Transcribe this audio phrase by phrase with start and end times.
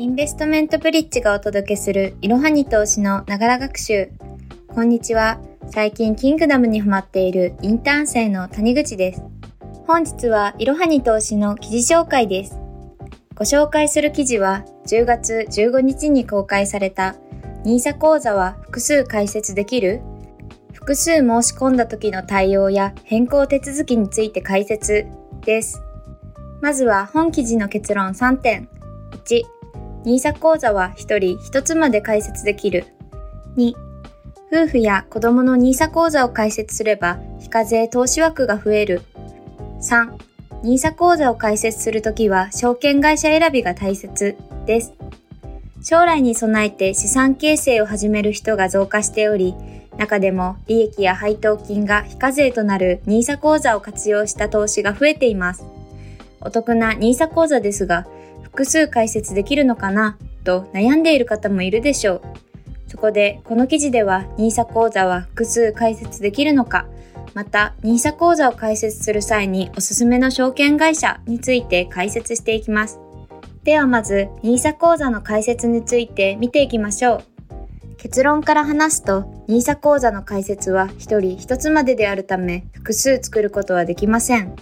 [0.00, 4.08] インベストメントブリッジがお届けするいろはに投資のながら学習。
[4.68, 5.38] こんにちは。
[5.68, 9.22] 最近キングダムにハマっているインターン生の谷口です。
[9.86, 12.58] 本日はいろはに投資の記事紹介です。
[13.34, 17.16] ご紹介する記事は10月15日に公開された
[17.66, 20.00] NISA 講座は複数解説できる
[20.72, 25.08] 複数申し込んだ時の対応や変更手続きについて解説
[25.44, 25.82] です。
[26.62, 28.66] まずは本記事の結論3点。
[29.26, 29.59] 1、
[30.04, 32.84] NISA 講座は1人1つまで開設できる。
[33.56, 33.74] 2、
[34.52, 39.02] 夫婦や子供の NISA 講座を開設すれば非課税投資枠が増える。
[39.80, 40.12] 3、
[40.62, 44.36] NISA 講座を開設するときは証券会社選びが大切
[44.66, 44.92] です。
[45.82, 49.54] 将来に備えて資産形成を始める人が増加しており、
[49.96, 55.64] 中でも利益や配当金が非課税となる NISA 講座を活用した投資が増えています。
[56.40, 58.06] お得な NISA 講座ですが、
[58.50, 60.18] 複数解説できるのかな？
[60.44, 62.22] と悩んでいる方もいるでしょう。
[62.88, 66.86] そこでこの記事では NISA 講座は複数解説できるのか、
[67.34, 72.98] また NISA 講座を開設する際におすすめの証券会社について解説していきます。
[73.62, 77.24] ではまず NISA 講座の解説について見ていきましょう。
[77.96, 84.56] 結論から話すと NISA 講座の開設は1人1つまでであるため複数作ることはできません。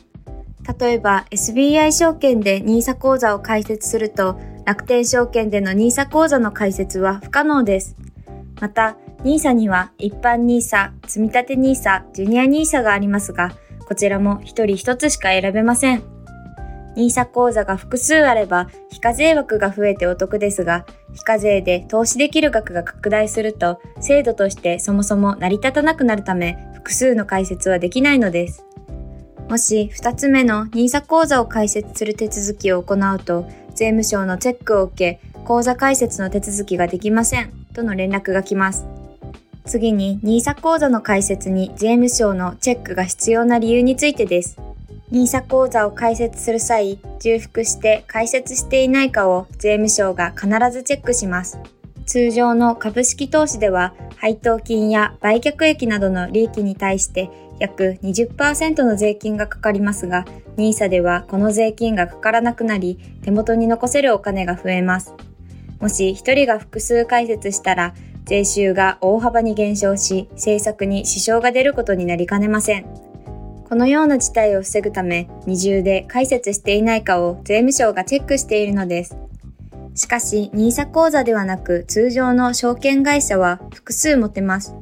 [0.79, 7.97] 例えば SBI 証券で NISA 講座を開設すると楽天証券での NISA 講座の開設は不可能です。
[8.61, 13.53] また NISA には一般 NISA、積立 NISA、ジュニア NISA がありますが、
[13.87, 16.03] こちらも一人一つしか選べません。
[16.97, 28.68] NISA 講座が複数あれば非課税枠が増えてお得ですが、非課税で投資できる額が拡大すると制度としてそもそも成り立たなくなるため複数の開設はできないのです。
[29.49, 38.87] もし2つ目の NISA 口座を開設する手続きを行うと、税務署のチェックを受け、口座開設の手続きができませんとの連絡が来ます。
[39.65, 44.59] 次に NISA 口座の開設に税務署のチェックが必要な理由についてです。
[45.11, 51.59] NISA 口座を開設する際、重複して開設していないかを税務署が必ずチェックします。
[52.09, 60.25] 通常の株式投資では配当金や売却益などの利益に対して約20%の税金がかかりますが、
[60.57, 65.15] NISA ではこの税金がかからなくなり、手元に残せるお金が増えます。
[65.81, 67.95] もし1人が複数開設したら、
[68.25, 72.87] 税収が大幅に減少し、政策に支障が出ることになりかねません。
[73.69, 79.29] このような事態を防ぐため、二重で開設していないかを税務省がチェックしているのです。
[79.99, 84.77] しかし、NISA 口座ではなく通常の証券会社は複数持てます。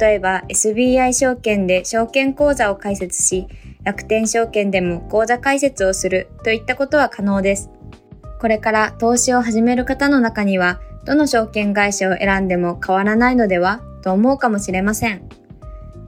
[0.00, 3.46] 例えば SBI 証券で証券口座を開設し、
[3.84, 7.70] 楽天証券でも口座開設をするといったことは可能です。
[8.40, 15.28] これから投資を始める方の中には、どの証券会社を選んでも変わらないのではと思うかもしれません。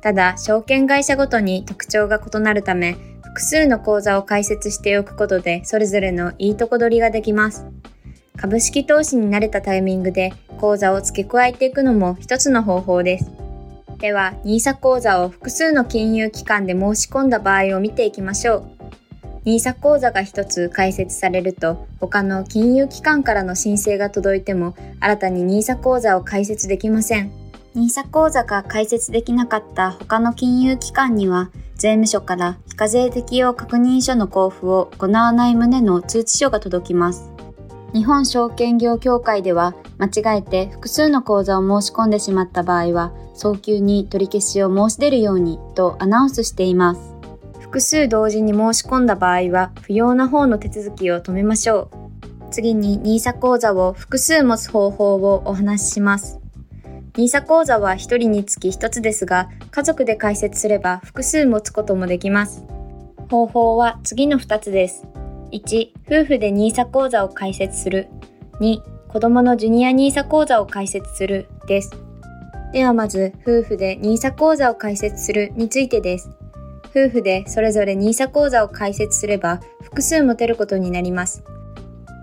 [0.00, 7.66] ただ、証券会社ごとに特徴が異なるため、複数の口座を開設しておくことで、それぞれのいいとこ取りができます。
[8.36, 13.30] 株式投資に慣れたタイミングで口座を付け加えていくのも一つの方法です。
[13.98, 18.64] では、NISA 口座を複数の金融機関で申し込んだ場合を見ていきましょう。
[19.46, 27.32] NISA 口座が一つ開設されると、他の金融機関からの申請が届いても、新たに NISA 口座を開設できません。
[27.74, 37.35] NISA 口座が開設できなかった他の金融機関には、税務署から非課税適用確認書の交付を行わない旨の通知書が届きます。
[37.96, 47.00] 日本証券業協会では間違えて複数の口座を申し込んでしまった場合は早急に取り消しを申し出るようにとアナウンスしています。
[47.58, 52.50] 複数同時に申し込んだ場合は不要な方の手続きを止めましょう。
[52.50, 56.38] 次に NISA 口座を複数持つ方法をお話しします。
[57.14, 62.62] NISA 口座は1人につき1つですが、家族で開設すれば複数持つこともできます。
[63.30, 65.06] 方法は次の2つです。
[65.52, 68.08] 1、夫婦で NISA 口座を開設する。
[68.60, 71.90] 2、子供のジュニア NISA 口座を開設するです。
[72.72, 76.30] ではまず、夫婦で NISA 口座を開設するについてです。
[76.90, 81.44] 夫婦でそれぞれ NISA 口座を開設すれば複数持てることになります。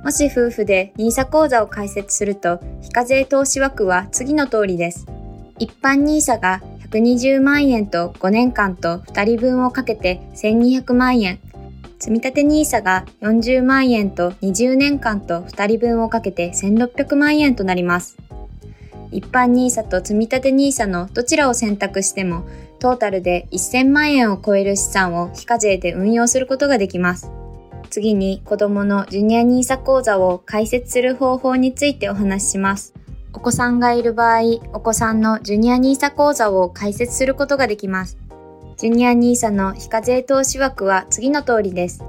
[0.03, 5.05] もし夫婦で NISA 口座を開設すると、非課税投資枠は次の通りです。
[5.59, 11.39] 一般 NISA が120万円と5年間と2人分をかけて1200万円。
[12.03, 18.17] 積立 NISA が40万円と20年間と2人分をかけて1600万円となります。
[19.13, 22.43] 一般 NISA と積立 NISA のどちらを選択しても、
[22.79, 27.31] トータルで1000万円を超える資産を非課税で運用することができます。
[27.89, 32.93] 次に子供のジュニア NISA 講座を開設する方法についてお話しします。
[33.31, 34.41] お子さんがいる場合、
[34.73, 38.17] お子さんのジュニア NISA 講座を開設することができます。
[38.83, 42.03] ジュニア NISA の非課税投資枠は次の通りです。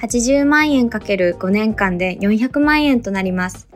[0.00, 3.68] 80万円 ×5 年間で400万円となります。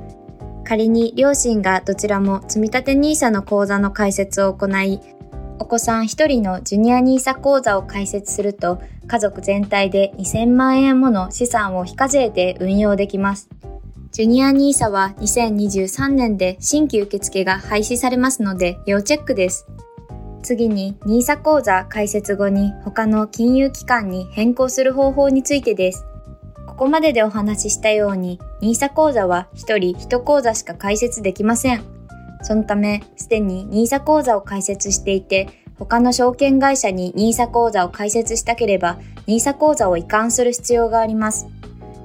[0.64, 5.00] 仮に両親がどちらも積立 NISA の口座の開設を行い、
[5.58, 13.50] お子さん1人のジュニア NISA 口座を開設すると、家族全体で2000万円もの資産を非課税で運用できます。
[14.12, 19.66] ジュニア NISA は2023年で新規受付が廃止されますので要チェックです。
[20.44, 26.06] 次に NISA 口座開設後に他の金融機関に変更する方法についてです。
[26.66, 31.82] ここまででお話ししたように NISA 口座は1人1口座しか開設できません。
[32.42, 35.48] そのため、すでに NISA 口座を開設していて、
[35.78, 41.46] 他の証券会社に NISA 口座を開設したければ、NISA 口座を移管する必要があります。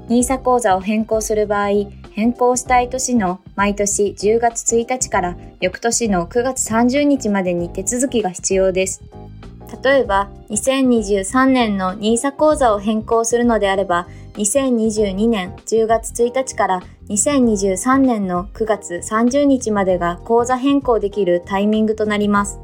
[0.09, 1.69] NISA 口座を変更する場合、
[2.11, 9.03] 変更したい年の毎年10月1日から翌年の9月30日までに手続きが必要です。
[9.83, 22.59] 例えば、2023年の NISA 口座を変更するのであれば、2022年10月1日から2023年の9月30日までが口座変更できるタイミングとなります。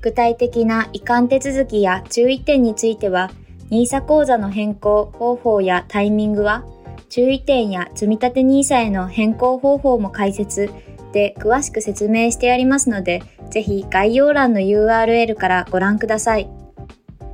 [0.00, 3.30] 具体的な移管手続きや注意点については、
[3.72, 6.62] NISA 口座の変更方法やタイミングは、
[7.08, 10.70] 注意点や積立 NISA への変更方法も解説
[11.14, 16.50] で詳しく説明してありますので、ぜひ概要欄の URL からご覧ください。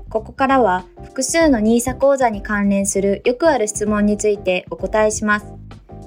[0.09, 5.47] ここからは複数の NISA 講座に関連するよくある質問についてお答えします。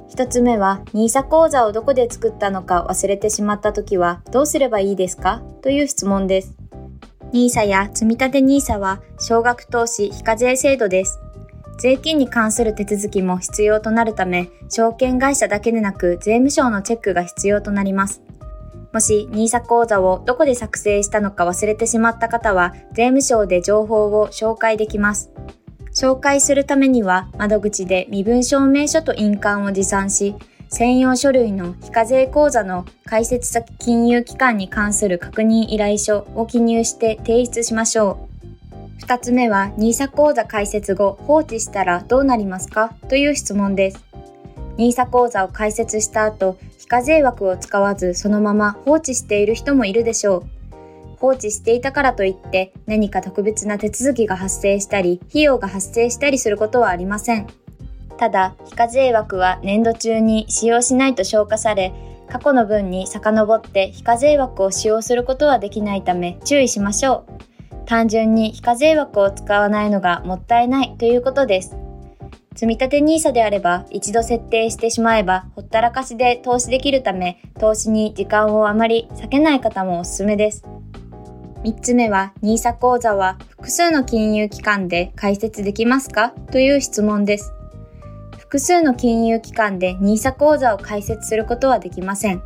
[0.07, 5.41] 一つ目は NISA 講座をどこで作ったのか忘れてしまった時はどうすればいいですか？
[5.61, 6.60] という質問です。
[7.33, 11.19] NISA や積立 NISA は少額投資非課税制度です。
[11.77, 18.21] 税金に関する手続きも必要となるため、証券会社だけでなく税務署のチェックが必要となります。
[18.93, 25.31] もし NISA 講座をどこで作成したのか忘れてしまった方は、税務署で情報を紹介できます。
[25.95, 30.35] 紹介するためには、窓口で身分証明書と印鑑を持参し、
[30.73, 38.31] 専用書類の非課税口座の開設先金融機関に関する確認依頼書を記入して提出しましょう。
[38.99, 42.95] 二つ目は NISA 口座開設後放置したらどうなりますか？
[43.09, 44.03] という質問です。
[44.77, 50.43] NISA 口座を開設した後、非課税枠を使わずそのまま放置している人もいるでしょう。
[51.17, 57.47] 放置していたからといって何か特別な手続きが発生したり、費用が発生したりすることはありません。
[58.21, 61.91] ただ、非課税枠は年度中に使用しないと消化され、
[62.29, 67.87] 過去の分に遡って非課税枠を使用することはできないため注意しましょう。
[67.87, 71.75] 単純に非課税枠を使わないのがもったいないということです。
[72.55, 80.63] 積立 NISA であれば一度設定してしまえばほったらかしで投資できるため投資に時間をあまり避けない方もおすすめです。
[81.63, 86.35] 3つ目は NISA 口座は複数の金融機関で開設できますか？
[86.51, 87.51] という質問です。
[88.51, 92.43] 複数の金融機関で NISA 口座を開設することはできません。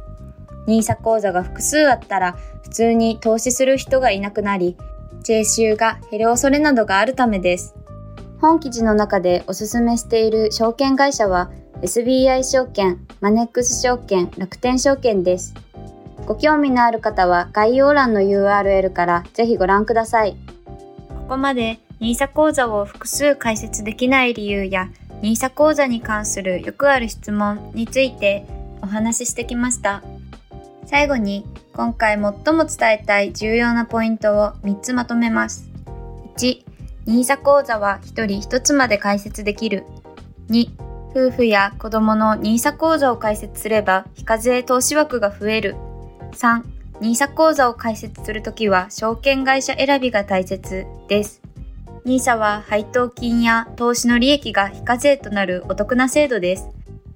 [0.67, 4.77] NISA 口座が複数あったら普通に投資する人がいなくなり、
[5.23, 7.73] 税収が減る恐れなどがあるためです。
[8.39, 11.49] 本記事の中でおすすめしている証券会社は
[11.81, 15.55] SBI 証券、マネックス証券、楽天証券です。
[16.27, 20.37] ご興味のある方は概要欄の URL からぜひご覧ください。
[21.09, 24.87] ここまで NISA 講座を複数解説できない理由や
[25.21, 28.45] NISA 講座に関するよくある質問について
[28.81, 30.03] お話ししてきました。
[30.85, 32.33] 最後に今回最も
[32.65, 35.69] 伝えたい重要なポイントを3つまとめます。
[36.37, 36.63] 1、
[37.07, 39.83] NISA 口座は1人1つまで開設できる。
[40.49, 40.69] 2、
[41.11, 45.75] 夫婦や子供の NISA 口座を開設すれば非課税投資枠が増える。
[46.33, 46.63] 3、
[47.01, 51.44] NISA 口座を開設するときは証券会社選びが大切です。
[52.05, 56.69] NISA は配当金や投資の利益が非課税となるお得な制度です。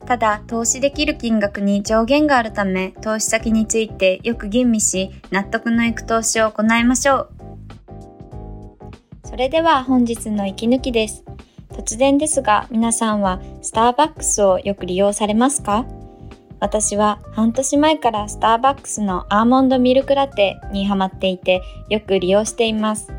[0.08, 7.30] ただ、投資できる金額に上限があるため、投資先についてよく吟味し、納得のいく投資を行いましょう。
[9.26, 11.24] それでは本日の息抜きです。
[11.70, 15.86] 突然ですが、皆さんはスターバックスをよく利用されますか？
[16.60, 23.14] 私は半年前からスターバックスのアーモンドミルクラテにハマっていてよく利用しています。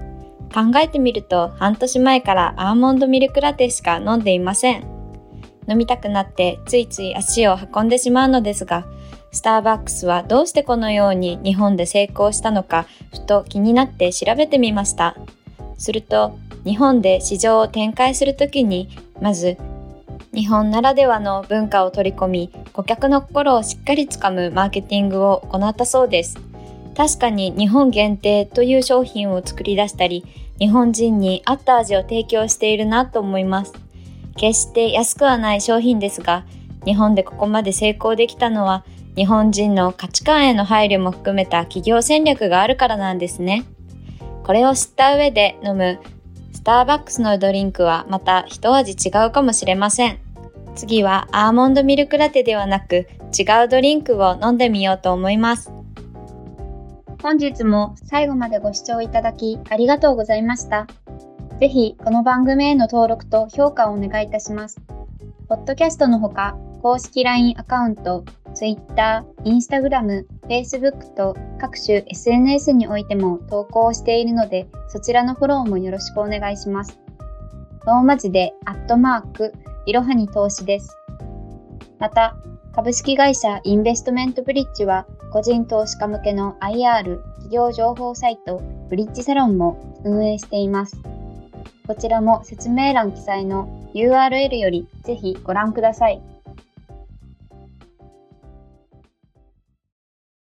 [0.52, 4.84] 考えてみると半年前からアーモンドミルクラテしか飲んでいません。
[5.68, 8.86] 飲みたくなってついつい足を運んでしまうのですが、
[9.32, 15.16] スターバックスはどうしてこのように日本で成功したのか、ふと気になって調べてみました。
[15.78, 18.88] すると、日本で市場を展開するときに、
[19.20, 19.56] まず
[20.34, 26.49] 日本ならではの文化を取り込み、顧客の心をしっかりつかむマーケティングを行ったそうです。
[26.96, 30.24] 確かに日本限定という商品を作り出したり、
[30.58, 33.72] 日本人に合った味を提供しているなと思います。
[34.36, 36.44] 決して安くはない商品ですが、
[36.84, 38.84] 日本でここまで成功できたのは、
[39.16, 43.64] 日本人の価値観への配慮も含めた企業戦略があるからなんですね。
[44.44, 45.98] これを知った上で飲む
[46.52, 50.18] スターバックスのドリンクはまた一味違うかもしれません。
[50.74, 55.79] 次はアーモンドミルクラテではなく違うドリンクを飲んでみようと思います。
[57.22, 60.86] 本日も最後までご視聴いただきありがとうございました。
[61.60, 64.80] ぜひこの番組への登録と評価をお願いいたします。
[65.46, 68.24] ポッドキャストのほか公式 LINE アカウント、
[68.54, 76.98] Twitter、Instagram、Facebook と各種 SNS においても投稿しているので、そちらのフォローもよろしくお願いします。
[77.86, 79.52] ローマ字で、アットマーク、
[79.84, 80.96] いろはに投資です。
[81.98, 82.34] また、
[82.74, 90.96] 株式会社インベストメントブリッジは、個人投資家向けの IR 企業情報サイト、ブリッジサロンも運営しています。
[91.86, 96.20] こちらも説明欄記載の URL よりぜひご覧ください。